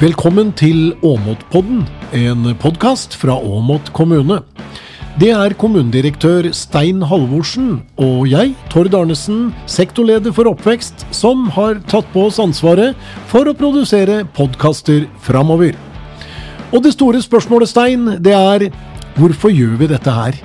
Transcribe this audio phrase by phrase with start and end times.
[0.00, 1.82] Velkommen til Åmotpodden,
[2.16, 4.38] en podkast fra Åmot kommune.
[5.20, 12.08] Det er kommunedirektør Stein Halvorsen og jeg, Tord Arnesen, sektorleder for oppvekst, som har tatt
[12.14, 12.96] på oss ansvaret
[13.28, 15.76] for å produsere podkaster framover.
[16.72, 18.70] Og det store spørsmålet, Stein, det er
[19.20, 20.44] hvorfor gjør vi dette her?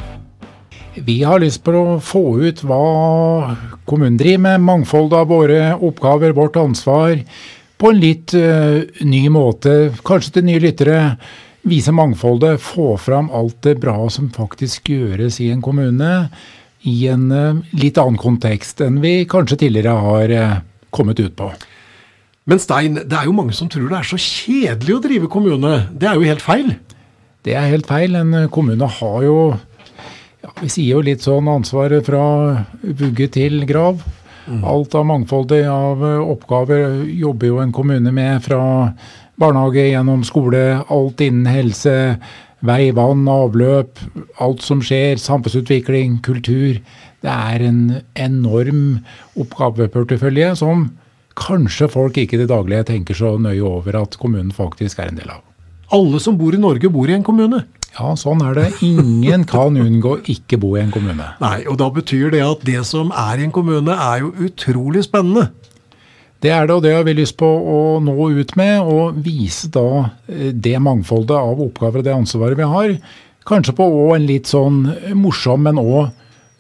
[1.00, 3.56] Vi har lyst på å få ut hva
[3.88, 7.22] kommunen driver med, mangfoldet av våre oppgaver, vårt ansvar,
[7.82, 9.76] på en litt uh, ny måte.
[10.06, 11.00] Kanskje til nye lyttere.
[11.66, 16.12] Vise mangfoldet, få fram alt det bra som faktisk gjøres i en kommune.
[16.86, 20.60] I en uh, litt annen kontekst enn vi kanskje tidligere har uh,
[20.96, 21.50] kommet ut på.
[22.46, 25.78] Men Stein, det er jo mange som tror det er så kjedelig å drive kommune.
[25.98, 26.76] Det er jo helt feil?
[27.46, 28.14] Det er helt feil.
[28.20, 29.40] En kommune har jo
[30.46, 32.22] ja, Vi sier jo litt sånn ansvaret fra
[32.86, 34.06] vugge til grav.
[34.46, 38.92] Alt av mangfoldet av eh, oppgaver jobber jo en kommune med, fra
[39.42, 41.96] barnehage gjennom skole, alt innen helse,
[42.66, 44.00] vei, vann, avløp,
[44.42, 46.80] alt som skjer, samfunnsutvikling, kultur.
[47.26, 47.82] Det er en
[48.14, 49.02] enorm
[49.42, 50.88] oppgaveportefølje som
[51.36, 55.20] kanskje folk ikke i det daglige tenker så nøye over at kommunen faktisk er en
[55.20, 55.42] del av.
[55.94, 57.66] Alle som bor i Norge, bor i en kommune?
[57.96, 58.66] Ja, sånn er det.
[58.84, 61.30] Ingen kan unngå ikke bo i en kommune.
[61.40, 65.06] Nei, og da betyr det at det som er i en kommune, er jo utrolig
[65.08, 65.48] spennende.
[66.44, 69.72] Det er det, og det har vi lyst på å nå ut med, og vise
[69.74, 69.88] da
[70.28, 72.98] eh, det mangfoldet av oppgaver og det ansvaret vi har.
[73.48, 74.84] Kanskje på en litt sånn
[75.16, 76.12] morsom, men òg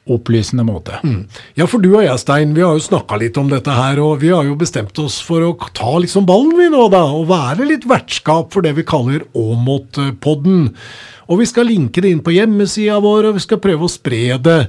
[0.05, 0.99] opplysende måte.
[1.03, 1.25] Mm.
[1.57, 4.21] Ja, for du og jeg, Stein, vi har jo snakka litt om dette her, og
[4.21, 7.67] vi har jo bestemt oss for å ta liksom ballen, vi nå, da, og være
[7.71, 10.69] litt vertskap for det vi kaller Åmot-podden.
[11.25, 14.37] Og vi skal linke det inn på hjemmesida vår, og vi skal prøve å spre
[14.37, 14.59] det.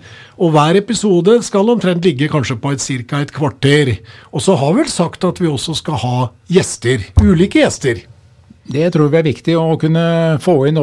[0.40, 3.20] Og hver episode skal omtrent ligge kanskje på et ca.
[3.20, 3.92] et kvarter.
[4.32, 7.04] Og så har vi vel sagt at vi også skal ha gjester.
[7.20, 8.06] Ulike gjester.
[8.66, 10.02] Det tror vi er viktig, å kunne
[10.42, 10.80] få inn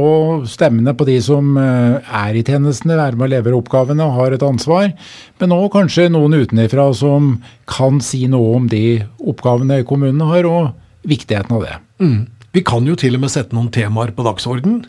[0.48, 4.36] stemmene på de som eh, er i tjenestene, være med og levere oppgavene og har
[4.36, 4.94] et ansvar.
[5.42, 7.36] Men òg kanskje noen utenfra som
[7.68, 10.72] kan si noe om de oppgavene kommunene har, og
[11.04, 11.76] viktigheten av det.
[12.00, 12.20] Mm.
[12.56, 14.84] Vi kan jo til og med sette noen temaer på dagsorden.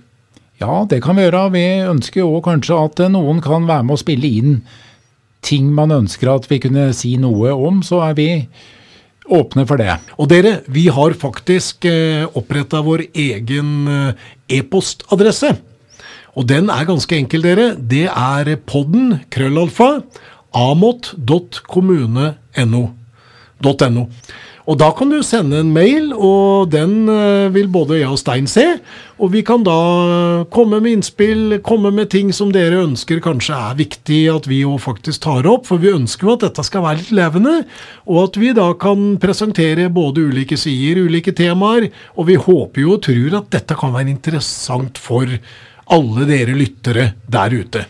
[0.63, 1.49] Ja, det kan vi gjøre.
[1.57, 4.59] Vi ønsker jo kanskje at noen kan være med å spille inn
[5.45, 7.83] ting man ønsker at vi kunne si noe om.
[7.85, 8.29] Så er vi
[9.31, 9.97] åpne for det.
[10.19, 14.15] Og dere, vi har faktisk eh, oppretta vår egen eh,
[14.59, 15.57] e-postadresse.
[16.35, 17.75] Og den er ganske enkel, dere.
[17.79, 20.03] Det er podden krøllalfa
[20.55, 22.83] amot.kommune.no.
[24.65, 28.47] Og da kan du sende en mail, og den eh, vil både jeg og Stein
[28.49, 28.65] se.
[29.21, 29.75] Og vi kan da
[30.53, 34.81] komme med innspill, komme med ting som dere ønsker kanskje er viktig at vi òg
[34.87, 35.69] faktisk tar opp.
[35.69, 37.59] For vi ønsker jo at dette skal være litt levende,
[38.09, 41.91] og at vi da kan presentere både ulike sider, ulike temaer.
[42.17, 45.29] Og vi håper jo og tror at dette kan være interessant for
[45.93, 47.85] alle dere lyttere der ute.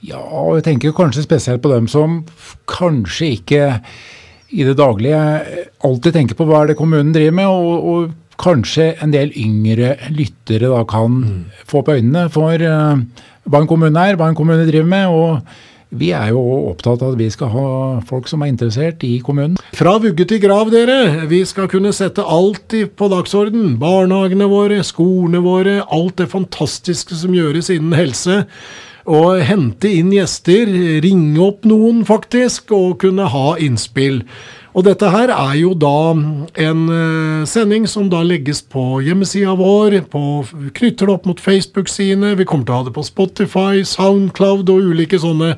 [0.00, 2.22] Ja, og jeg tenker kanskje spesielt på dem som
[2.70, 3.66] kanskje ikke
[4.50, 5.20] i det daglige
[5.86, 9.94] alltid tenker på hva er det kommunen driver med, og, og kanskje en del yngre
[10.14, 11.40] lyttere da kan mm.
[11.68, 15.10] få på øynene for uh, hva en kommune er, hva en kommune driver med.
[15.10, 16.40] og vi er jo
[16.70, 17.70] opptatt av at vi skal ha
[18.06, 19.56] folk som er interessert i kommunen.
[19.74, 21.26] Fra vugge til grav, dere.
[21.30, 23.74] Vi skal kunne sette alt på dagsorden.
[23.80, 28.44] Barnehagene våre, skolene våre, alt det fantastiske som gjøres innen helse
[29.10, 30.70] og hente inn gjester,
[31.02, 34.22] ringe opp noen faktisk, og kunne ha innspill.
[34.70, 39.98] Og dette her er jo da en uh, sending som da legges på hjemmesida vår,
[40.12, 40.22] på,
[40.76, 44.92] knytter det opp mot Facebook-sidene, vi kommer til å ha det på Spotify, Soundcloud og
[44.92, 45.56] ulike sånne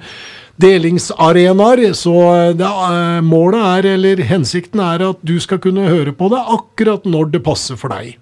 [0.63, 1.85] delingsarenaer.
[1.99, 6.33] Så eh, det, uh, målet er, eller hensikten er, at du skal kunne høre på
[6.33, 8.17] det akkurat når det passer for deg.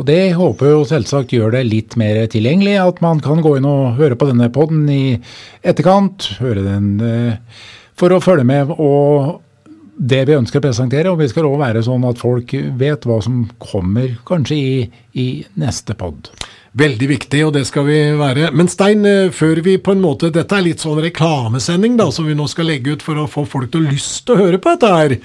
[0.00, 3.68] Og Det håper jo selvsagt gjør det litt mer tilgjengelig, at man kan gå inn
[3.68, 5.18] og høre på denne poden i
[5.60, 6.30] etterkant.
[6.40, 7.60] Høre den eh,
[8.00, 9.42] for å følge med og
[10.00, 11.12] det vi ønsker å presentere.
[11.12, 14.88] Og vi skal òg være sånn at folk vet hva som kommer kanskje i,
[15.20, 15.28] i
[15.60, 16.32] neste pod.
[16.80, 18.48] Veldig viktig, og det skal vi være.
[18.56, 22.24] Men Stein, eh, før vi på en måte Dette er litt sånn reklamesending da, som
[22.30, 24.62] vi nå skal legge ut for å få folk til å lyst til å høre
[24.62, 25.18] på dette her.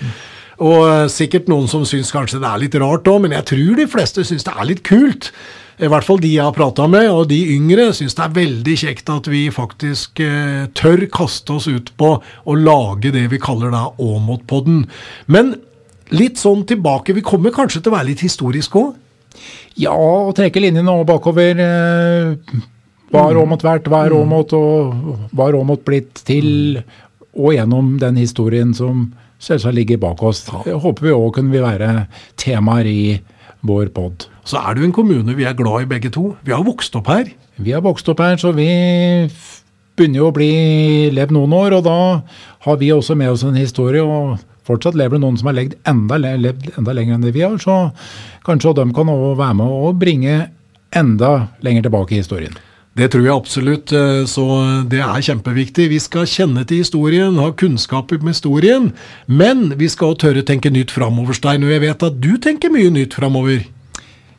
[0.64, 3.80] Og eh, sikkert noen som syns kanskje det er litt rart òg, men jeg tror
[3.80, 5.32] de fleste syns det er litt kult.
[5.76, 8.76] I hvert fall de jeg har prata med, og de yngre syns det er veldig
[8.80, 13.74] kjekt at vi faktisk eh, tør kaste oss ut på å lage det vi kaller
[13.76, 14.86] da Åmotpodden.
[15.28, 15.58] Men
[16.16, 18.94] litt sånn tilbake, vi kommer kanskje til å være litt historisk òg?
[19.76, 21.60] Ja, og trekke linjene bakover.
[21.60, 22.64] Eh,
[23.12, 26.80] hva har Åmot vært, hva er Åmot, og hva har Åmot blitt til?
[27.36, 29.10] Og gjennom den historien som
[29.42, 30.46] selvsagt ligger bak oss.
[30.66, 32.08] Jeg håper vi òg kunne være
[32.42, 33.02] temaer i
[33.66, 34.28] vår pod.
[34.46, 36.36] Så er det jo en kommune vi er glad i begge to.
[36.46, 37.30] Vi har vokst opp her.
[37.58, 38.68] Vi har vokst opp her, så vi
[39.96, 40.52] begynner jo å bli
[41.16, 41.98] levd noen år, og da
[42.68, 44.04] har vi også med oss en historie.
[44.04, 47.46] og Fortsatt lever det noen som har levd enda, levd enda lenger enn det vi
[47.46, 47.92] har, så
[48.46, 50.38] kanskje de kan også være med og bringe
[50.96, 51.34] enda
[51.66, 52.56] lenger tilbake i historien.
[52.96, 54.44] Det tror jeg absolutt, eh, så
[54.88, 55.90] det er kjempeviktig.
[55.92, 58.94] Vi skal kjenne til historien, ha kunnskap om historien,
[59.28, 61.66] men vi skal tørre tenke nytt framover, Stein.
[61.68, 63.66] Og jeg vet at du tenker mye nytt framover.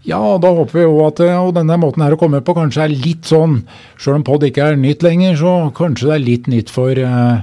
[0.08, 2.96] Ja, da håper vi jo at eh, denne måten her å komme på kanskje er
[2.96, 3.58] litt sånn,
[4.00, 7.42] sjøl om pod ikke er nytt lenger, så kanskje det er litt nytt for uh,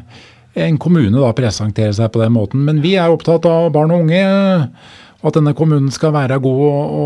[0.56, 2.64] en kommune da presentere seg på den måten.
[2.66, 4.24] Men vi er opptatt av barn og unge
[5.24, 7.04] og at denne kommunen skal være god å, å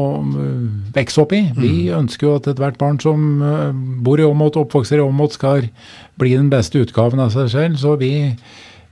[0.96, 1.44] vokse opp i.
[1.54, 1.98] Vi mm.
[2.00, 3.68] ønsker jo at ethvert barn som eh,
[4.04, 5.68] bor i Åmot, oppvokser i Åmot, skal
[6.18, 7.78] bli den beste utgaven av seg selv.
[7.78, 8.12] Så vi,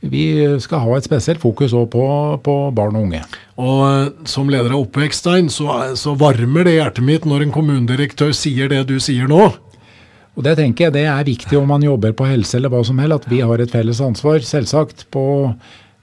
[0.05, 0.25] vi
[0.61, 2.05] skal ha et spesielt fokus på,
[2.45, 3.23] på, barn og unge.
[3.57, 8.35] Og eh, Som leder av Oppvekststein så, så varmer det hjertet mitt når en kommunedirektør
[8.37, 9.47] sier det du sier nå.
[10.35, 13.01] Og Det tenker jeg det er viktig om man jobber på helse eller hva som
[13.01, 15.25] helst, at vi har et felles ansvar, selvsagt, på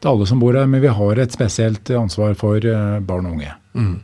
[0.03, 3.39] til alle som bor her, men vi har et spesielt ansvar for eh, barn og
[3.39, 3.55] unge.
[3.79, 3.95] Mm.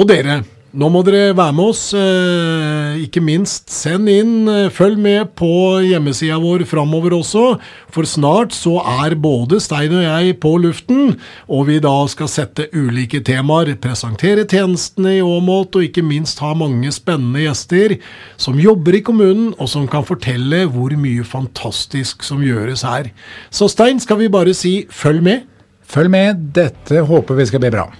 [0.00, 0.40] Og dere,
[0.72, 1.82] nå må dere være med oss.
[1.96, 5.50] Eh, ikke minst send inn, eh, følg med på
[5.84, 7.58] hjemmesida vår framover også.
[7.92, 12.68] For snart så er både Stein og jeg på luften, og vi da skal sette
[12.72, 13.74] ulike temaer.
[13.76, 17.98] Presentere tjenestene i Åmot, og ikke minst ha mange spennende gjester
[18.40, 23.12] som jobber i kommunen, og som kan fortelle hvor mye fantastisk som gjøres her.
[23.50, 25.46] Så Stein, skal vi bare si følg med?
[25.84, 27.90] Følg med, dette håper vi skal bli bra.